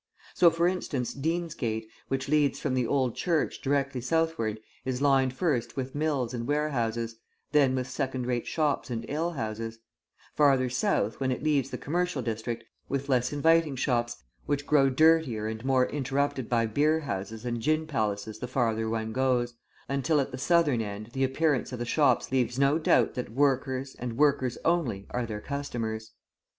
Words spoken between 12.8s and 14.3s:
with less inviting shops,